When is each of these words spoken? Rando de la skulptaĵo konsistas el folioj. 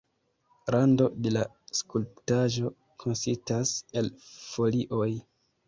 Rando 0.75 1.05
de 1.25 1.33
la 1.35 1.43
skulptaĵo 1.81 2.73
konsistas 3.05 3.77
el 4.03 4.13
folioj. 4.27 5.09